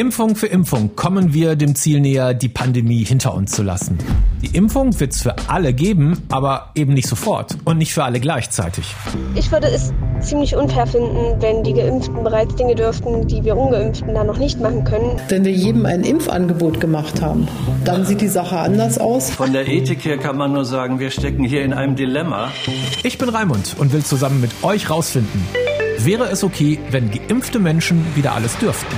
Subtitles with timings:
[0.00, 3.98] Impfung für Impfung kommen wir dem Ziel näher, die Pandemie hinter uns zu lassen.
[4.40, 8.18] Die Impfung wird es für alle geben, aber eben nicht sofort und nicht für alle
[8.18, 8.94] gleichzeitig.
[9.34, 14.14] Ich würde es ziemlich unfair finden, wenn die Geimpften bereits Dinge dürften, die wir Ungeimpften
[14.14, 15.20] dann noch nicht machen können.
[15.28, 17.46] Wenn wir jedem ein Impfangebot gemacht haben,
[17.84, 19.28] dann sieht die Sache anders aus.
[19.28, 22.48] Von der Ethik her kann man nur sagen, wir stecken hier in einem Dilemma.
[23.02, 25.42] Ich bin Raimund und will zusammen mit euch rausfinden,
[25.98, 28.96] wäre es okay, wenn geimpfte Menschen wieder alles dürften?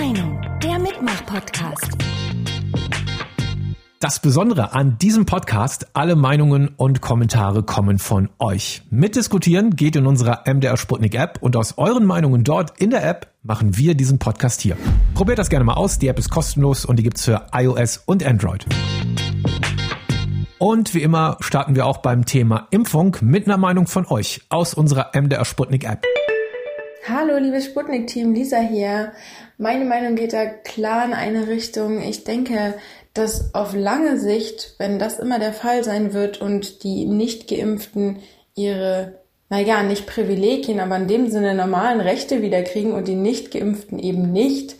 [0.00, 1.98] Mitmach-Podcast.
[3.98, 8.80] Das Besondere an diesem Podcast, alle Meinungen und Kommentare kommen von euch.
[8.88, 13.34] Mitdiskutieren geht in unserer MDR Sputnik App und aus euren Meinungen dort in der App
[13.42, 14.78] machen wir diesen Podcast hier.
[15.14, 18.24] Probiert das gerne mal aus, die App ist kostenlos und die gibt's für iOS und
[18.24, 18.64] Android.
[20.56, 24.72] Und wie immer starten wir auch beim Thema Impfung mit einer Meinung von euch aus
[24.72, 26.06] unserer MDR Sputnik App.
[27.08, 29.12] Hallo, liebes Sputnik-Team, Lisa hier.
[29.60, 32.00] Meine Meinung geht da klar in eine Richtung.
[32.00, 32.76] Ich denke,
[33.12, 38.20] dass auf lange Sicht, wenn das immer der Fall sein wird und die Nicht-Geimpften
[38.54, 44.32] ihre, naja, nicht Privilegien, aber in dem Sinne normalen Rechte wiederkriegen und die Nicht-Geimpften eben
[44.32, 44.76] nicht,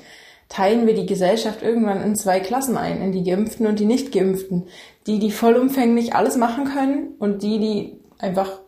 [0.48, 4.66] teilen wir die Gesellschaft irgendwann in zwei Klassen ein, in die Geimpften und die Nicht-Geimpften.
[5.06, 8.60] Die, die vollumfänglich alles machen können und die, die einfach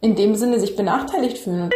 [0.00, 1.70] in dem Sinne sich benachteiligt fühlen.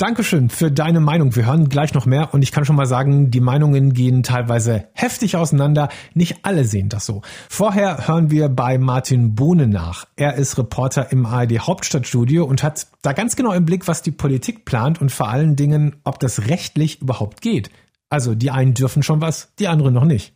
[0.00, 1.36] Dankeschön für deine Meinung.
[1.36, 4.88] Wir hören gleich noch mehr und ich kann schon mal sagen, die Meinungen gehen teilweise
[4.94, 5.90] heftig auseinander.
[6.14, 7.20] Nicht alle sehen das so.
[7.50, 10.06] Vorher hören wir bei Martin Bohne nach.
[10.16, 14.10] Er ist Reporter im ARD Hauptstadtstudio und hat da ganz genau im Blick, was die
[14.10, 17.68] Politik plant und vor allen Dingen, ob das rechtlich überhaupt geht.
[18.08, 20.32] Also die einen dürfen schon was, die anderen noch nicht.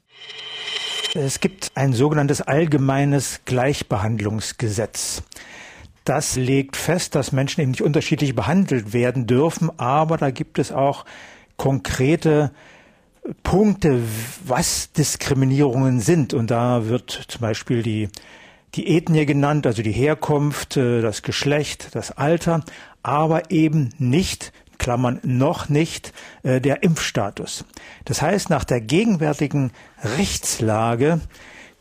[1.15, 5.23] Es gibt ein sogenanntes allgemeines Gleichbehandlungsgesetz.
[6.05, 10.70] Das legt fest, dass Menschen eben nicht unterschiedlich behandelt werden dürfen, aber da gibt es
[10.70, 11.06] auch
[11.56, 12.52] konkrete
[13.42, 14.02] Punkte,
[14.44, 16.34] was Diskriminierungen sind.
[16.34, 18.10] Und da wird zum Beispiel die,
[18.75, 22.62] die Ethnie genannt, also die Herkunft, äh, das Geschlecht, das Alter,
[23.03, 26.12] aber eben nicht Klammern noch nicht
[26.43, 27.64] äh, der Impfstatus.
[28.04, 29.72] Das heißt, nach der gegenwärtigen
[30.03, 31.20] Rechtslage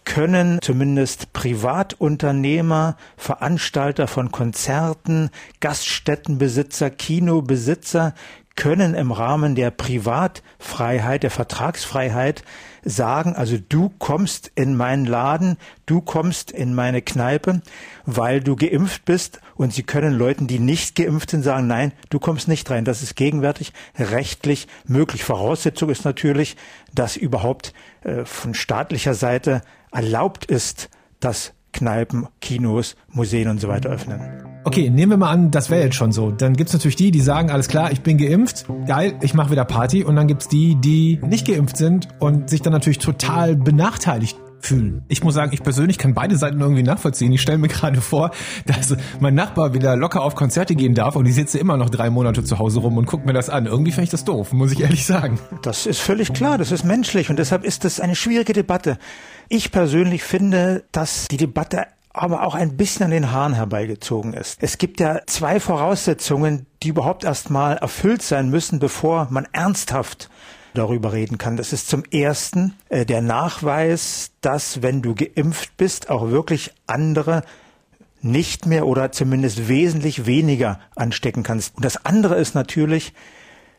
[0.06, 8.14] können zumindest Privatunternehmer, Veranstalter von Konzerten, Gaststättenbesitzer, Kinobesitzer
[8.56, 12.44] können im Rahmen der Privatfreiheit, der Vertragsfreiheit
[12.84, 17.62] sagen, also du kommst in meinen Laden, du kommst in meine Kneipe,
[18.06, 22.20] weil du geimpft bist und sie können Leuten, die nicht geimpft sind, sagen, nein, du
[22.20, 22.86] kommst nicht rein.
[22.86, 25.24] Das ist gegenwärtig rechtlich möglich.
[25.24, 26.56] Voraussetzung ist natürlich,
[26.94, 29.62] dass überhaupt äh, von staatlicher Seite
[29.92, 34.43] erlaubt ist, dass Kneipen, Kinos, Museen und so weiter öffnen.
[34.66, 36.32] Okay, nehmen wir mal an, das wäre jetzt schon so.
[36.32, 39.66] Dann gibt's natürlich die, die sagen, alles klar, ich bin geimpft, geil, ich mache wieder
[39.66, 40.04] Party.
[40.04, 45.04] Und dann gibt's die, die nicht geimpft sind und sich dann natürlich total benachteiligt fühlen.
[45.10, 47.32] Ich muss sagen, ich persönlich kann beide Seiten irgendwie nachvollziehen.
[47.34, 48.32] Ich stelle mir gerade vor,
[48.66, 52.10] dass mein Nachbar wieder locker auf Konzerte gehen darf und ich sitze immer noch drei
[52.10, 53.66] Monate zu Hause rum und gucke mir das an.
[53.66, 55.40] Irgendwie finde ich das doof, muss ich ehrlich sagen.
[55.62, 58.98] Das ist völlig klar, das ist menschlich und deshalb ist das eine schwierige Debatte.
[59.50, 64.60] Ich persönlich finde, dass die Debatte aber auch ein bisschen an den Haaren herbeigezogen ist.
[64.62, 70.30] Es gibt ja zwei Voraussetzungen, die überhaupt erstmal erfüllt sein müssen, bevor man ernsthaft
[70.76, 71.58] darüber reden kann.
[71.58, 77.44] Das ist zum ersten äh, der Nachweis, dass wenn du geimpft bist, auch wirklich andere
[78.22, 81.76] nicht mehr oder zumindest wesentlich weniger anstecken kannst.
[81.76, 83.14] Und das andere ist natürlich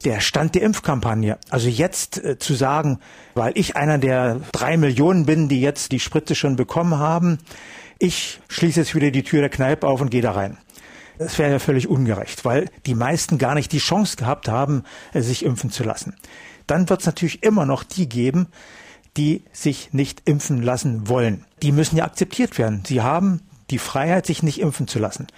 [0.04, 1.38] der Stand der Impfkampagne.
[1.50, 2.98] Also jetzt äh, zu sagen,
[3.34, 7.38] weil ich einer der drei Millionen bin, die jetzt die Spritze schon bekommen haben,
[7.98, 10.58] ich schließe jetzt wieder die Tür der Kneipe auf und gehe da rein.
[11.18, 14.82] Das wäre ja völlig ungerecht, weil die meisten gar nicht die Chance gehabt haben,
[15.12, 16.14] äh, sich impfen zu lassen
[16.66, 18.48] dann wird es natürlich immer noch die geben,
[19.16, 21.44] die sich nicht impfen lassen wollen.
[21.62, 22.82] Die müssen ja akzeptiert werden.
[22.86, 23.40] Sie haben
[23.70, 25.28] die Freiheit, sich nicht impfen zu lassen.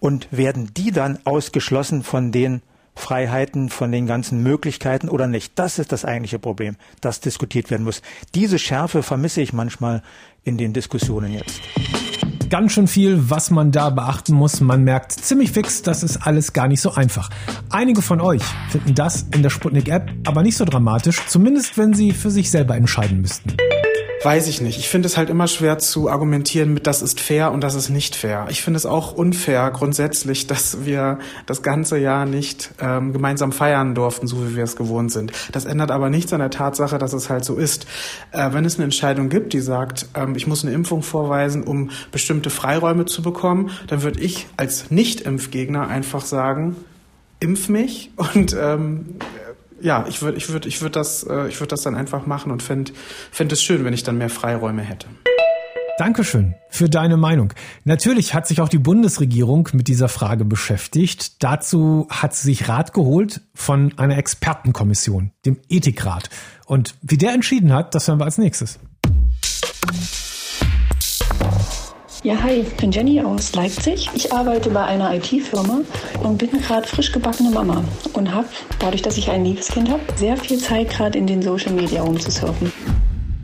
[0.00, 2.62] Und werden die dann ausgeschlossen von den
[2.98, 5.52] Freiheiten, von den ganzen Möglichkeiten oder nicht?
[5.58, 8.02] Das ist das eigentliche Problem, das diskutiert werden muss.
[8.34, 10.02] Diese Schärfe vermisse ich manchmal
[10.44, 11.60] in den Diskussionen jetzt
[12.48, 14.60] ganz schön viel, was man da beachten muss.
[14.60, 17.30] Man merkt ziemlich fix, das ist alles gar nicht so einfach.
[17.70, 22.12] Einige von euch finden das in der Sputnik-App aber nicht so dramatisch, zumindest wenn sie
[22.12, 23.56] für sich selber entscheiden müssten.
[24.22, 24.78] Weiß ich nicht.
[24.78, 27.88] Ich finde es halt immer schwer zu argumentieren mit, das ist fair und das ist
[27.88, 28.46] nicht fair.
[28.50, 33.94] Ich finde es auch unfair grundsätzlich, dass wir das ganze Jahr nicht ähm, gemeinsam feiern
[33.94, 35.32] durften, so wie wir es gewohnt sind.
[35.52, 37.86] Das ändert aber nichts an der Tatsache, dass es halt so ist.
[38.32, 41.90] Äh, wenn es eine Entscheidung gibt, die sagt, ähm, ich muss eine Impfung vorweisen, um
[42.10, 46.74] bestimmte Freiräume zu bekommen, dann würde ich als Nicht-Impfgegner einfach sagen,
[47.40, 49.14] impf mich und ähm,
[49.80, 52.52] ja, ich würde ich würd, ich würd das, äh, ich würd das dann einfach machen
[52.52, 52.92] und fände
[53.30, 55.06] fänd es schön, wenn ich dann mehr Freiräume hätte.
[55.98, 57.52] Dankeschön für deine Meinung.
[57.82, 61.42] Natürlich hat sich auch die Bundesregierung mit dieser Frage beschäftigt.
[61.42, 66.30] Dazu hat sie sich Rat geholt von einer Expertenkommission, dem Ethikrat.
[66.66, 68.78] Und wie der entschieden hat, das hören wir als nächstes.
[72.24, 74.10] Ja, hi, ich bin Jenny aus Leipzig.
[74.12, 75.82] Ich arbeite bei einer IT-Firma
[76.20, 78.48] und bin gerade frisch gebackene Mama und habe,
[78.80, 82.02] dadurch, dass ich ein liebes Kind habe, sehr viel Zeit gerade in den Social Media
[82.02, 82.72] rumzusurfen.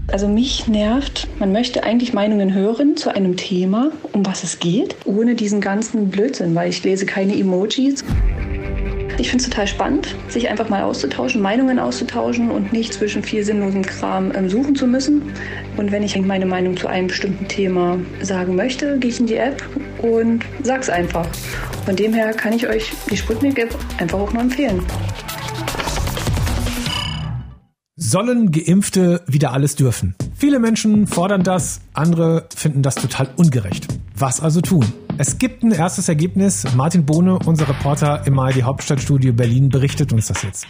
[0.08, 4.96] Also mich nervt, man möchte eigentlich Meinungen hören zu einem Thema, um was es geht,
[5.04, 8.04] ohne diesen ganzen Blödsinn, weil ich lese keine Emojis.
[9.16, 13.44] Ich finde es total spannend, sich einfach mal auszutauschen, Meinungen auszutauschen und nicht zwischen viel
[13.44, 15.22] sinnlosem Kram ähm, suchen zu müssen.
[15.76, 19.36] Und wenn ich meine Meinung zu einem bestimmten Thema sagen möchte, gehe ich in die
[19.36, 19.62] App
[20.02, 21.26] und sag's einfach.
[21.84, 24.82] Von dem her kann ich euch die Sputnik-App einfach auch mal empfehlen.
[27.96, 30.16] Sollen Geimpfte wieder alles dürfen?
[30.34, 33.86] Viele Menschen fordern das, andere finden das total ungerecht.
[34.16, 34.84] Was also tun?
[35.16, 36.66] Es gibt ein erstes Ergebnis.
[36.74, 40.66] Martin Bohne, unser Reporter im ARD Hauptstadtstudio Berlin, berichtet uns das jetzt.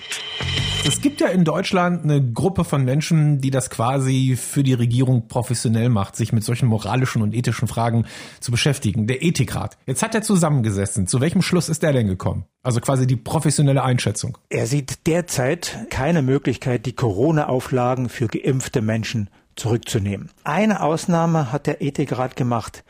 [0.87, 5.29] Es gibt ja in Deutschland eine Gruppe von Menschen, die das quasi für die Regierung
[5.29, 8.05] professionell macht, sich mit solchen moralischen und ethischen Fragen
[8.41, 9.07] zu beschäftigen.
[9.07, 9.79] Der Ethikrat.
[9.87, 11.07] Jetzt hat er zusammengesessen.
[11.07, 12.45] Zu welchem Schluss ist er denn gekommen?
[12.63, 14.37] Also quasi die professionelle Einschätzung.
[14.51, 20.29] Er sieht derzeit keine Möglichkeit, die Corona-Auflagen für geimpfte Menschen zurückzunehmen.
[20.43, 22.85] Eine Ausnahme hat der Ethikrat gemacht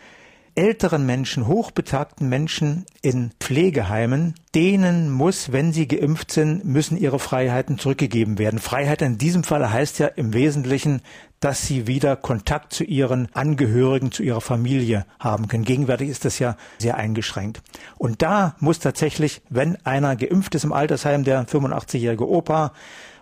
[0.55, 7.79] älteren Menschen, hochbetagten Menschen in Pflegeheimen, denen muss, wenn sie geimpft sind, müssen ihre Freiheiten
[7.79, 8.59] zurückgegeben werden.
[8.59, 11.03] Freiheit in diesem Fall heißt ja im Wesentlichen,
[11.45, 15.67] dass sie wieder Kontakt zu ihren Angehörigen, zu ihrer Familie haben können.
[15.67, 17.61] Gegenwärtig ist das ja sehr eingeschränkt.
[17.99, 22.73] Und da muss tatsächlich, wenn einer geimpft ist im Altersheim, der 85-jährige Opa,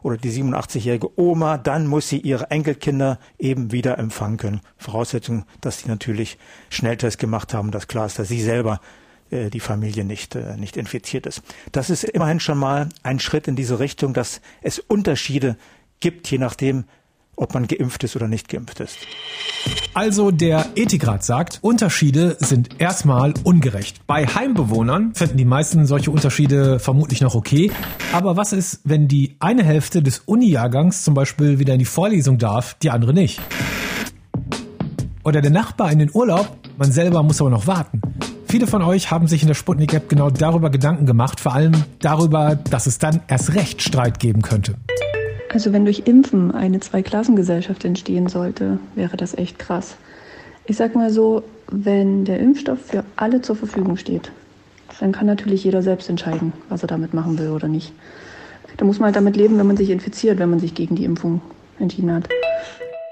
[0.03, 4.61] oder die 87-jährige Oma, dann muss sie ihre Enkelkinder eben wieder empfangen können.
[4.77, 6.39] Voraussetzung, dass sie natürlich
[6.71, 8.81] Schnelltest gemacht haben, dass klar ist, dass sie selber
[9.31, 11.43] äh, die Familie nicht, äh, nicht infiziert ist.
[11.73, 15.57] Das ist immerhin schon mal ein Schritt in diese Richtung, dass es Unterschiede
[16.01, 16.85] gibt, je nachdem,
[17.37, 18.99] ob man geimpft ist oder nicht geimpft ist.
[19.95, 24.07] Also der Ethikrat sagt, Unterschiede sind erstmal ungerecht.
[24.07, 27.71] Bei Heimbewohnern finden die meisten solche Unterschiede vermutlich noch okay.
[28.13, 32.39] Aber was ist, wenn die eine Hälfte des Uni-Jahrgangs zum Beispiel wieder in die Vorlesung
[32.39, 33.41] darf, die andere nicht?
[35.25, 36.49] Oder der Nachbar in den Urlaub,
[36.79, 38.01] man selber muss aber noch warten.
[38.49, 42.57] Viele von euch haben sich in der Sputnik-App genau darüber Gedanken gemacht, vor allem darüber,
[42.57, 44.75] dass es dann erst recht Streit geben könnte.
[45.53, 49.97] Also wenn durch Impfen eine Zweiklassengesellschaft entstehen sollte, wäre das echt krass.
[50.65, 54.33] Ich sag mal so, wenn der Impfstoff für alle zur Verfügung steht,
[55.01, 57.93] dann kann natürlich jeder selbst entscheiden, was er damit machen will oder nicht.
[58.79, 61.05] Da muss man halt damit leben, wenn man sich infiziert, wenn man sich gegen die
[61.05, 61.43] Impfung
[61.79, 62.29] entschieden hat.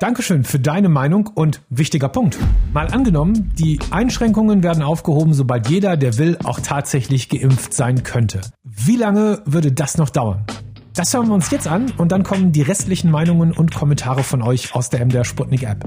[0.01, 2.39] Dankeschön für deine Meinung und wichtiger Punkt.
[2.73, 8.41] Mal angenommen, die Einschränkungen werden aufgehoben, sobald jeder, der will, auch tatsächlich geimpft sein könnte.
[8.65, 10.47] Wie lange würde das noch dauern?
[10.95, 14.43] Das hören wir uns jetzt an und dann kommen die restlichen Meinungen und Kommentare von
[14.43, 15.85] euch aus der MDR Sputnik App.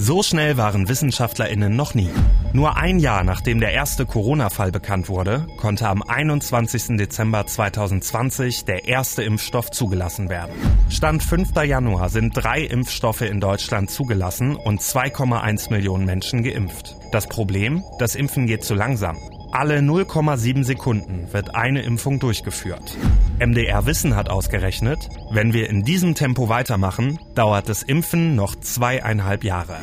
[0.00, 2.08] So schnell waren WissenschaftlerInnen noch nie.
[2.54, 6.96] Nur ein Jahr nachdem der erste Corona-Fall bekannt wurde, konnte am 21.
[6.96, 10.52] Dezember 2020 der erste Impfstoff zugelassen werden.
[10.88, 11.50] Stand 5.
[11.62, 16.96] Januar sind drei Impfstoffe in Deutschland zugelassen und 2,1 Millionen Menschen geimpft.
[17.12, 17.84] Das Problem?
[17.98, 19.18] Das Impfen geht zu langsam.
[19.50, 22.96] Alle 0,7 Sekunden wird eine Impfung durchgeführt.
[23.38, 29.44] MDR Wissen hat ausgerechnet, wenn wir in diesem Tempo weitermachen, dauert das Impfen noch zweieinhalb
[29.44, 29.78] Jahre.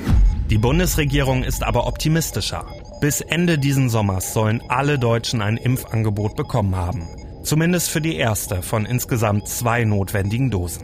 [0.51, 2.65] Die Bundesregierung ist aber optimistischer.
[3.01, 7.07] Bis Ende diesen Sommers sollen alle Deutschen ein Impfangebot bekommen haben.
[7.43, 10.83] Zumindest für die erste von insgesamt zwei notwendigen Dosen.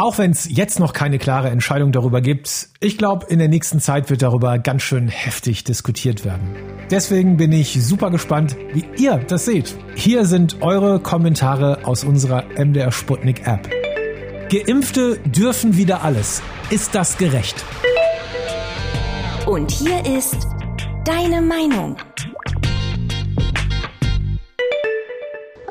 [0.00, 3.80] Auch wenn es jetzt noch keine klare Entscheidung darüber gibt, ich glaube, in der nächsten
[3.80, 6.56] Zeit wird darüber ganz schön heftig diskutiert werden.
[6.90, 9.76] Deswegen bin ich super gespannt, wie ihr das seht.
[9.96, 13.68] Hier sind eure Kommentare aus unserer MDR Sputnik App.
[14.48, 16.40] Geimpfte dürfen wieder alles.
[16.70, 17.62] Ist das gerecht?
[19.46, 20.48] Und hier ist
[21.04, 21.96] deine Meinung.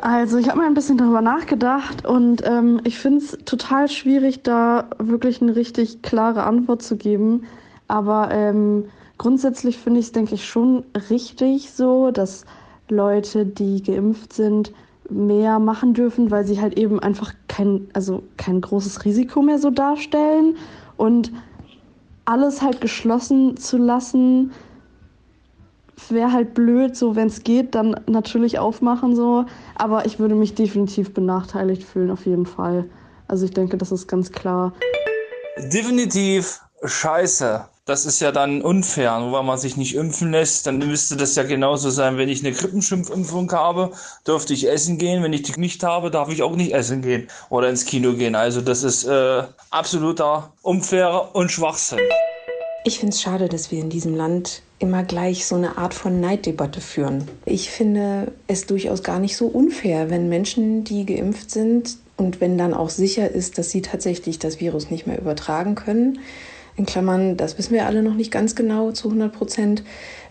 [0.01, 4.43] Also ich habe mal ein bisschen darüber nachgedacht und ähm, ich finde es total schwierig,
[4.43, 7.43] da wirklich eine richtig klare Antwort zu geben.
[7.89, 8.85] Aber ähm,
[9.17, 12.45] grundsätzlich finde ich es, denke ich, schon richtig so, dass
[12.87, 14.71] Leute, die geimpft sind,
[15.09, 19.69] mehr machen dürfen, weil sie halt eben einfach kein, also kein großes Risiko mehr so
[19.69, 20.55] darstellen.
[20.95, 21.31] Und
[22.25, 24.51] alles halt geschlossen zu lassen,
[26.09, 29.45] wäre halt blöd, so wenn es geht, dann natürlich aufmachen so.
[29.75, 32.85] Aber ich würde mich definitiv benachteiligt fühlen, auf jeden Fall.
[33.27, 34.73] Also ich denke, das ist ganz klar.
[35.57, 37.65] Definitiv scheiße.
[37.85, 39.19] Das ist ja dann unfair.
[39.19, 42.45] Nur weil man sich nicht impfen lässt, dann müsste das ja genauso sein, wenn ich
[42.45, 43.91] eine Krippenschimpfimpfung habe,
[44.27, 45.23] dürfte ich essen gehen.
[45.23, 48.35] Wenn ich die nicht habe, darf ich auch nicht essen gehen oder ins Kino gehen.
[48.35, 51.99] Also das ist äh, absoluter unfair und Schwachsinn.
[52.85, 56.21] Ich finde es schade, dass wir in diesem Land immer gleich so eine Art von
[56.21, 57.27] Neiddebatte führen.
[57.45, 62.57] Ich finde es durchaus gar nicht so unfair, wenn Menschen, die geimpft sind und wenn
[62.57, 66.19] dann auch sicher ist, dass sie tatsächlich das Virus nicht mehr übertragen können,
[66.77, 69.83] in Klammern, das wissen wir alle noch nicht ganz genau zu 100 Prozent,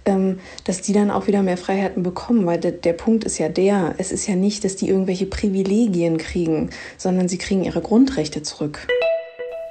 [0.07, 3.51] ähm, dass die dann auch wieder mehr Freiheiten bekommen, weil der, der Punkt ist ja
[3.51, 8.43] der, es ist ja nicht, dass die irgendwelche Privilegien kriegen, sondern sie kriegen ihre Grundrechte
[8.43, 8.87] zurück.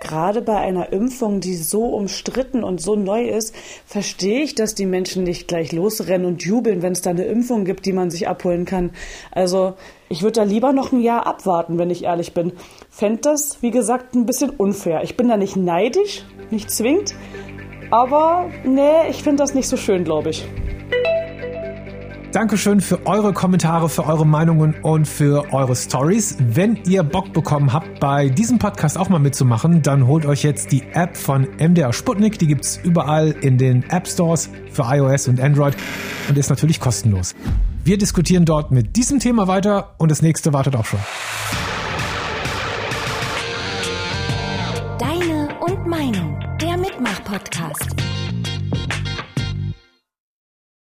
[0.08, 3.54] Gerade bei einer Impfung, die so umstritten und so neu ist,
[3.86, 7.66] verstehe ich, dass die Menschen nicht gleich losrennen und jubeln, wenn es da eine Impfung
[7.66, 8.92] gibt, die man sich abholen kann.
[9.32, 9.74] Also
[10.08, 12.54] ich würde da lieber noch ein Jahr abwarten, wenn ich ehrlich bin.
[12.90, 15.04] Fände das, wie gesagt, ein bisschen unfair.
[15.04, 17.14] Ich bin da nicht neidisch, nicht zwingend,
[17.92, 20.46] aber nee, ich finde das nicht so schön, glaube ich.
[22.38, 26.38] Dankeschön für eure Kommentare, für eure Meinungen und für eure Stories.
[26.38, 30.72] Wenn ihr Bock bekommen habt, bei diesem Podcast auch mal mitzumachen, dann holt euch jetzt
[30.72, 32.38] die App von MDR Sputnik.
[32.38, 35.76] Die gibt's überall in den App Stores für iOS und Android
[36.30, 37.34] und ist natürlich kostenlos.
[37.84, 41.00] Wir diskutieren dort mit diesem Thema weiter und das nächste wartet auch schon.
[45.00, 48.07] Deine und Meinung, der Mitmach-Podcast.